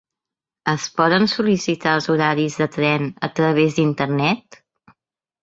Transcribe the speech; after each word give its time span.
Es 0.71 0.85
poden 1.01 1.29
sol·licitar 1.33 1.93
els 1.97 2.07
horaris 2.13 2.57
de 2.63 2.69
tren 2.77 3.07
a 3.29 3.31
través 3.41 3.79
d'internet? 3.79 4.61